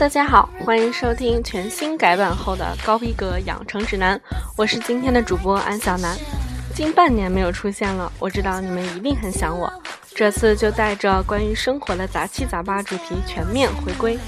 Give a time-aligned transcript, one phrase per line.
[0.00, 4.18] 大家好，欢迎收听全新改版后的高逼格养成指南。
[4.56, 6.16] 我是今天的主播安小南。
[6.74, 9.70] 近半年没有出现了，我知道你们一定很想我。
[10.14, 14.18] 这次就带着关于生活的杂七杂八主题全面回归。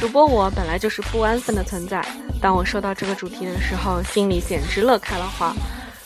[0.00, 2.02] 主播我本来就是不安分的存在，
[2.40, 5.54] 当我收到这个主题的时候，心里简直乐开了花，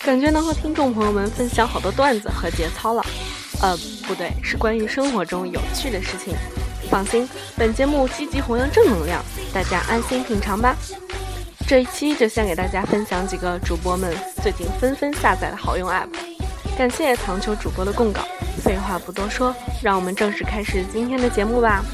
[0.01, 3.07] 感觉能和听众朋友们分享好多段子和节操了。
[3.63, 3.77] 呃，
[4.09, 6.35] 不对，是关于生活中有趣的事情。
[6.87, 9.23] 放心，本节目积极弘扬正能量，
[9.53, 10.75] 大家安心品尝吧。
[11.67, 16.09] 这一期就先给大家分享几个主播们最近纷纷下载的好用 App。
[16.79, 18.23] 感谢糖球主播的供稿。
[18.63, 21.85] 废话不多说，让我们正式开始今天的节目吧。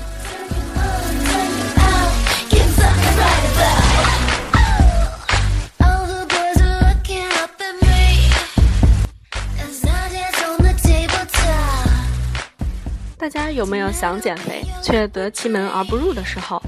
[13.32, 16.62] 家有没有想减肥却得其门而不入的时候？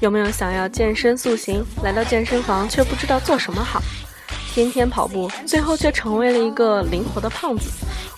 [0.00, 3.80] 有没有想要健身塑形，来到健身房却不知道做什么好？
[4.52, 7.70] 天天跑步，最后却成为了一个灵活的胖子。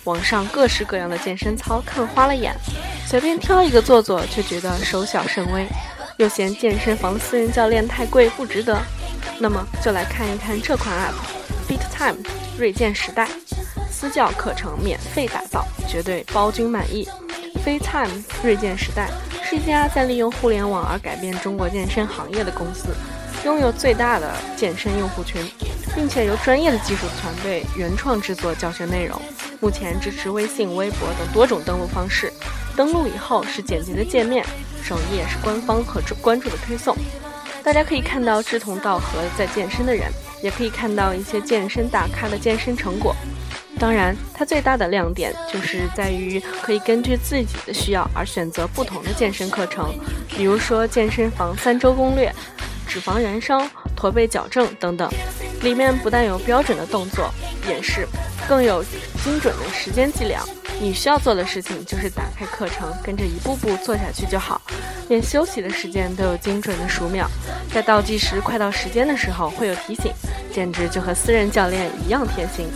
[0.05, 2.55] 网上各式各样的健身操看花了眼，
[3.05, 5.67] 随便挑一个做做，却觉得收效甚微，
[6.17, 8.79] 又嫌健身房私人教练太贵不值得。
[9.39, 12.17] 那么就来看一看这款 App，Beat Time，
[12.57, 13.27] 锐健时代，
[13.91, 17.07] 私教课程免费打造，绝对包君满意。
[17.63, 19.07] FitTime 锐健时代
[19.43, 22.87] 是一家在利用互联网而改变中国健身行业的公司，
[23.45, 25.45] 拥有最大的健身用户群，
[25.93, 29.21] 并且由专业的技术团队原创制作教学内容。
[29.59, 32.33] 目前支持微信、微博等多种登录方式。
[32.75, 34.43] 登录以后是简洁的界面，
[34.81, 36.95] 首页是官方和关注的推送。
[37.63, 43.15] 大家可以看到志同道合在健身的人，也可以看到一些健身大咖的健身成果。
[43.81, 49.91] 当然，它最大的亮点就是在于可以根据自己的需要而选择不同的健身课程，
[50.29, 52.31] 比如说健身房三周攻略、
[52.87, 55.09] 脂肪燃烧、驼背矫正等等。
[55.63, 57.33] 里面不但有标准的动作
[57.67, 58.07] 演示，
[58.47, 58.83] 更有
[59.23, 60.47] 精准的时间计量。
[60.79, 64.61] 你需要做的事情就是打开课程，跟着一步步做下去就好。
[65.09, 67.27] 连休息的时间都有精准的数秒，
[67.73, 70.11] 在倒计时快到时间的时候会有提醒，
[70.53, 72.67] 简直就和私人教练一样贴心。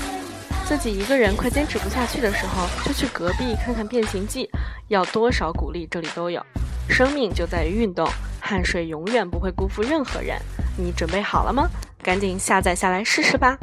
[0.67, 4.45] 自己一个人快坚持不下去的时候，就去隔壁看看《变形记》，
[4.87, 6.43] 要多少鼓励这里都有。
[6.89, 8.07] 生命就在于运动，
[8.39, 10.37] 汗水永远不会辜负任何人。
[10.75, 11.69] 你准备好了吗？
[12.01, 13.57] 赶紧下载下来试试吧。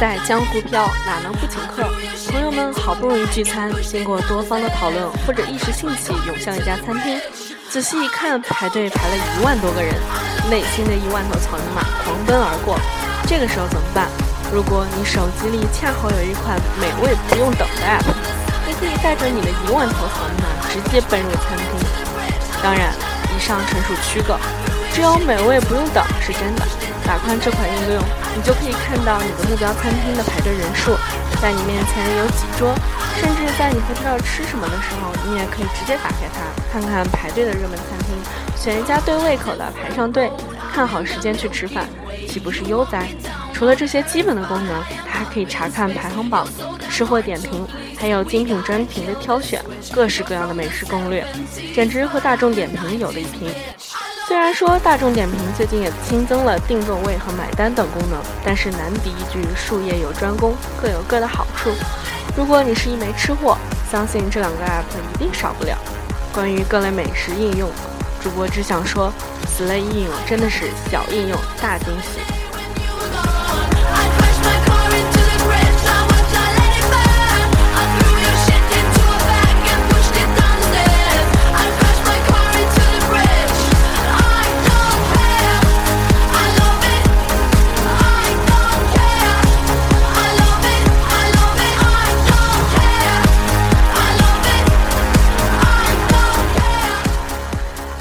[0.00, 1.86] 在江湖飘，哪能不请客？
[2.32, 7.20] 朋友们好不容易聚餐，经过多方的讨论或者一时兴起涌向一家餐厅，
[7.68, 9.94] 仔细一看，排队排了一万多个人，
[10.48, 12.80] 内心的一万头草泥马狂奔而过。
[13.28, 14.08] 这个时候怎么办？
[14.50, 18.08] 如果你手机里恰好有一款美味不用等的 app，
[18.66, 21.76] 你可以带着你的一万头草泥马直接奔入餐厅。
[22.62, 22.94] 当然，
[23.36, 24.40] 以上纯属虚构，
[24.94, 26.66] 只有美味不用等是真的。
[27.06, 28.02] 打开这款应用。
[28.36, 30.96] 你就可以看到你的目标餐厅的排队人数，
[31.42, 32.72] 在你面前有几桌，
[33.18, 36.40] 甚至在你不知道吃什么的时候，你也可以直接打开它，
[36.72, 38.16] 看看排队的热门餐厅，
[38.56, 40.30] 选一家对胃口的排上队，
[40.72, 41.88] 看好时间去吃饭，
[42.28, 43.08] 岂不是悠哉？
[43.52, 46.48] 除了这些基本的功能，它还可以查看排行榜、
[46.88, 47.66] 吃货点评，
[47.98, 49.62] 还有精品专题的挑选，
[49.92, 51.26] 各式各样的美食攻略，
[51.74, 53.50] 简直和大众点评有的一拼。
[54.30, 61.68] 虽然说大众点评最近也新增了定座位和买单等功能，但是难敌一句术业有专攻，各有各的好处。
[62.36, 63.58] 如果你是一枚吃货，
[63.90, 65.76] 相信这两个 app 一定少不了。
[66.32, 67.68] 关于各类美食应用，
[68.22, 69.12] 主播只想说，
[69.48, 72.39] 此类应用真的是小应用大惊喜。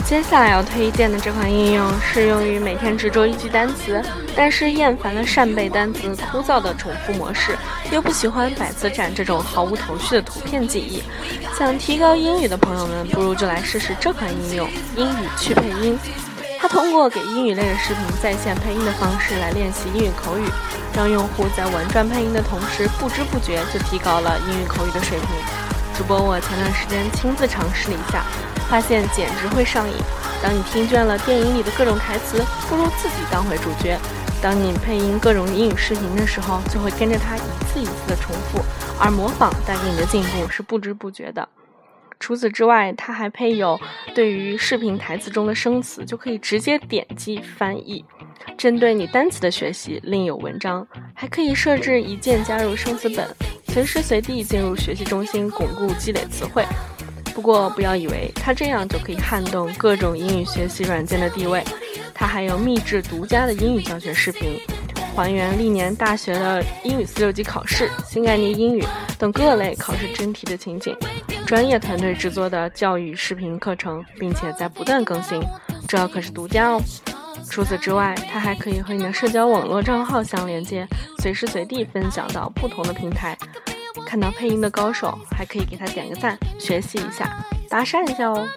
[0.10, 4.04] 接下来要推荐的这款应用适用于每天执着一句单词，
[4.36, 7.56] 但是厌烦了扇贝单词枯燥的重复模式，
[7.92, 11.04] 又不喜欢百词斩这种毫无头绪的图片记忆。
[11.56, 14.68] 想提高英语的朋友们，不如就来试试这款应用——
[14.98, 15.96] 英语去配音。
[16.58, 20.50] 它通过给英语类的视频在线配音的方式来练习英语口语，
[20.96, 25.30] 让用户在玩转配音的同时，不知不觉就提高了英语口语的水平。
[25.96, 28.24] 主播我前段时间亲自尝试了一下，
[28.70, 29.96] 发现简直会上瘾。
[30.42, 33.98] 当你听倦了电影里的各种台词，不如自己当回主角。
[34.42, 38.64] 当你配音各种英语视频的时候，就会跟着它一次一次的重复，
[38.98, 41.50] 而模仿带给你的进步是不知不觉的。
[42.22, 43.78] 除此之外，它还配有
[44.16, 48.06] 对于视频台词中的生词，就可以直接点击翻译。
[48.58, 53.28] 针对你单词的学习，另有文章，还可以设置一键加入生词本，
[53.68, 56.66] 随时随地进入学习中心巩固积累词汇。
[57.40, 61.64] 不过，不要以为它这样就可以撼动各种英语学习软件的地位，
[62.14, 64.60] 它还有秘制独家的英语教学视频，
[65.16, 68.84] 还原历年大学的英语四六级考试、新概念英语
[69.18, 70.94] 等各类考试真题的情景，
[71.46, 75.42] 专业团队制作的教育视频课程，并且在不断更新，
[75.88, 76.82] 这可是独家哦。
[77.50, 80.86] 除此之外，它还可以和你的社交网络账号相连接，
[81.20, 83.38] 随时随地分享到不同的平台。
[84.06, 88.48] 看到配音的高手，还可以给他点个赞，学习一下，搭讪一下哦。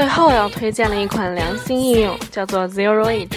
[0.00, 3.28] 最后要推荐的一款良心应用叫做 Zero Eight，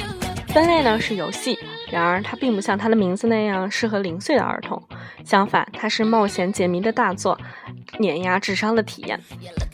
[0.53, 1.59] 分类呢是游戏，
[1.91, 4.81] 然而它并不像它的名字那样适合零岁的儿童，
[5.25, 7.37] 相反，它是冒险解谜的大作，
[7.99, 9.19] 碾压智商的体验。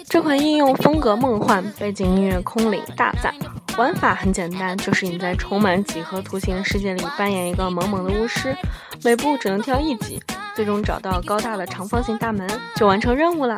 [0.07, 3.31] 这款应用风格梦幻，背景音乐空灵，大赞。
[3.77, 8.57] 玩法很简单，就是你在充满几何图形的世界里扮演一个萌萌的巫师，
[9.03, 10.19] 每步只能跳一级，
[10.55, 13.55] 最终找到高大的长方形大门就完成任务了。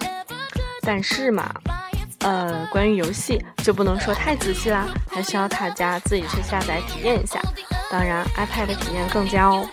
[0.81, 1.49] 但是嘛。
[2.23, 7.41] 呃，关于游戏就不能说太仔细啦，还需要大家自己去下载体验一下。
[7.89, 9.67] 当然，iPad 体验更佳哦。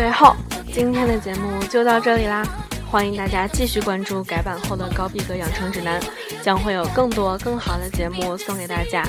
[0.00, 0.34] 最后
[0.72, 2.42] 今天的节目就到这里啦，
[2.90, 6.00] 欢迎大家继续关注改版后的高逼格养成指南，
[6.42, 9.04] 将会有更多更好的节目送给大家，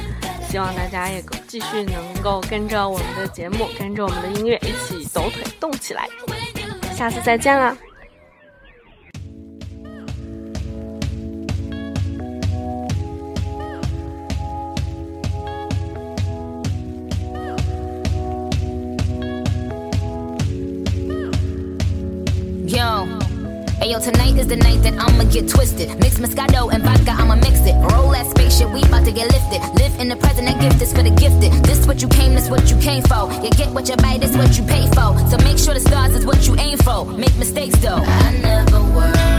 [0.50, 6.10] 希望大家也继续能够跟着我们的节目，跟着我们的音乐一起抖腿动起来，
[6.94, 7.74] 下次再见啦。
[24.02, 25.90] Tonight is the night that I'ma get twisted.
[26.00, 27.76] Mix Moscato and vodka, I'ma mix it.
[27.94, 29.62] Roll that spaceship, we about to get lifted.
[29.80, 31.52] Live in the present, that gift is for the gifted.
[31.64, 33.32] This what you came, this what you came for.
[33.44, 35.18] You get what you buy, this what you pay for.
[35.30, 37.06] So make sure the stars is what you aim for.
[37.06, 38.02] Make mistakes though.
[38.04, 39.31] I never worry.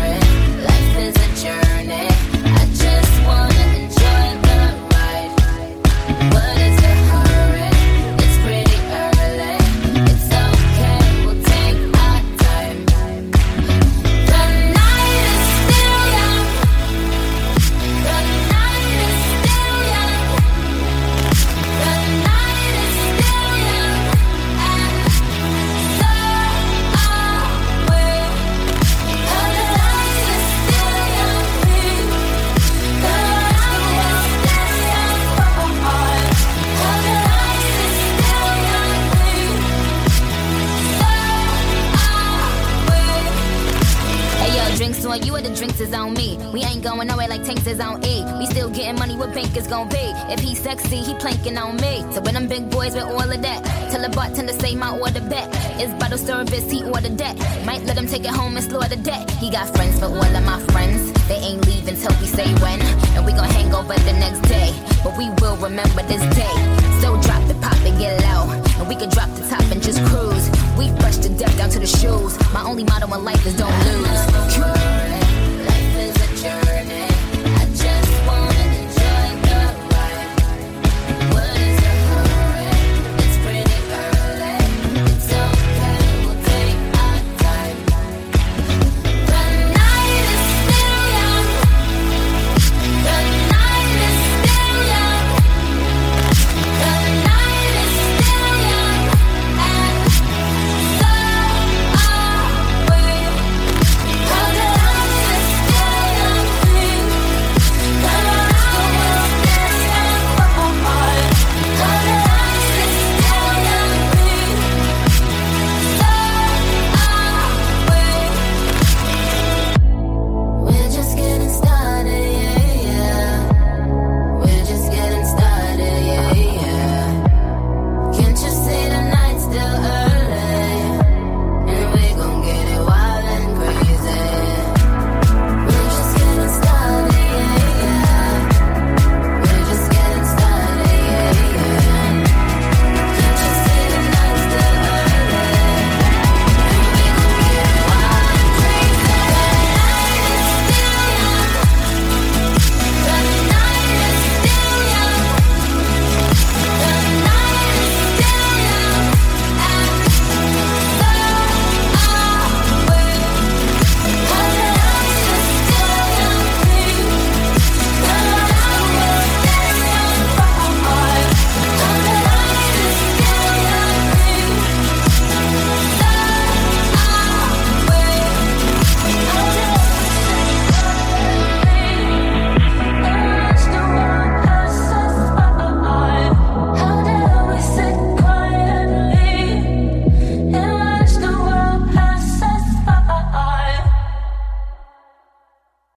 [50.72, 52.04] Sexy, he planking on me.
[52.12, 54.96] So when them big boys with all of that, tell the bartender to say my
[54.98, 55.48] order back.
[55.80, 57.36] It's bottle service, he ordered that.
[57.66, 59.30] Might let him take it home and slow slaughter that.
[59.42, 61.12] He got friends for all of my friends.
[61.28, 62.80] They ain't leaving till we say when.
[63.16, 64.70] And we gon' hang over the next day.
[65.04, 66.56] But we will remember this day.
[67.02, 68.50] So drop it, pop it, get low.
[68.78, 70.46] And we can drop the top and just cruise.
[70.78, 72.32] We fresh to death down to the shoes.
[72.52, 73.76] My only motto in life is don't